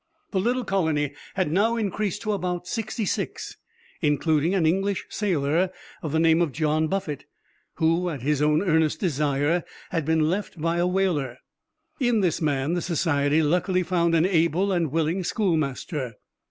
The 0.31 0.39
little 0.39 0.63
colony 0.65 1.13
had 1.35 1.51
now 1.51 1.75
increased 1.75 2.23
to 2.23 2.31
about 2.31 2.65
sixty 2.65 3.05
six, 3.05 3.57
including 4.01 4.55
an 4.55 4.65
English 4.65 5.05
sailor 5.09 5.69
of 6.01 6.11
the 6.11 6.19
name 6.19 6.41
of 6.41 6.51
John 6.51 6.87
Buffett, 6.87 7.25
who, 7.75 8.09
at 8.09 8.23
his 8.23 8.41
own 8.41 8.63
earnest 8.63 8.99
desire, 8.99 9.63
had 9.91 10.03
been 10.03 10.27
left 10.27 10.59
by 10.59 10.77
a 10.77 10.87
whaler. 10.87 11.37
In 11.99 12.21
this 12.21 12.41
man 12.41 12.73
the 12.73 12.81
society 12.81 13.43
luckily 13.43 13.83
found 13.83 14.15
an 14.15 14.25
able 14.25 14.71
and 14.71 14.91
willing 14.91 15.23
schoolmaster. 15.23 16.15